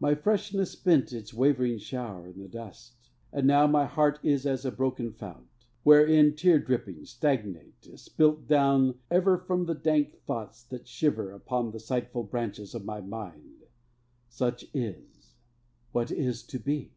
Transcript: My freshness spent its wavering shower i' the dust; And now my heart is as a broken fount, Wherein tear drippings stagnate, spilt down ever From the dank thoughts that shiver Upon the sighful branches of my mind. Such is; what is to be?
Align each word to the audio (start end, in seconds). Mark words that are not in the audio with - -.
My 0.00 0.16
freshness 0.16 0.72
spent 0.72 1.12
its 1.12 1.32
wavering 1.32 1.78
shower 1.78 2.26
i' 2.26 2.32
the 2.32 2.48
dust; 2.48 3.08
And 3.32 3.46
now 3.46 3.68
my 3.68 3.86
heart 3.86 4.18
is 4.24 4.44
as 4.44 4.64
a 4.64 4.72
broken 4.72 5.12
fount, 5.12 5.46
Wherein 5.84 6.34
tear 6.34 6.58
drippings 6.58 7.10
stagnate, 7.10 7.88
spilt 7.96 8.48
down 8.48 8.98
ever 9.12 9.38
From 9.38 9.66
the 9.66 9.76
dank 9.76 10.16
thoughts 10.24 10.64
that 10.64 10.88
shiver 10.88 11.30
Upon 11.30 11.70
the 11.70 11.78
sighful 11.78 12.24
branches 12.28 12.74
of 12.74 12.84
my 12.84 13.00
mind. 13.00 13.64
Such 14.28 14.64
is; 14.74 15.36
what 15.92 16.10
is 16.10 16.42
to 16.48 16.58
be? 16.58 16.90